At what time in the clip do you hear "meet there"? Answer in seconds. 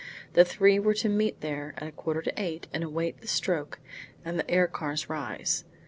1.09-1.75